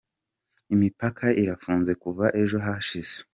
Imipaka 0.73 1.25
irafunze 1.41 1.91
kuva 2.03 2.25
ejo 2.41 2.57
hashize. 2.65 3.15